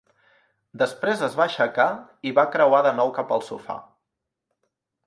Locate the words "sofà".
3.53-3.79